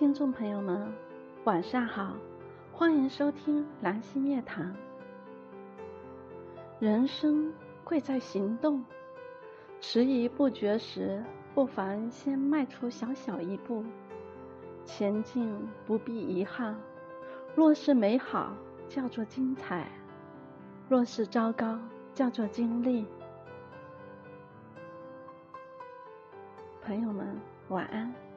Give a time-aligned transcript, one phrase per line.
[0.00, 0.90] 听众朋友们
[1.44, 2.16] 晚上好
[2.72, 4.74] 欢迎收听兰溪夜谈
[6.78, 7.52] 人生
[7.84, 8.82] 贵在行动
[9.78, 11.22] 迟疑不决时
[11.54, 13.84] 不妨先迈出小小一步
[14.86, 15.54] 前进
[15.86, 16.74] 不必遗憾。
[17.54, 18.56] 若是美好
[18.88, 19.86] 叫做精彩
[20.88, 21.78] 若是糟糕
[22.14, 23.04] 叫做经历。
[26.82, 27.38] 朋友们
[27.68, 28.29] 晚安。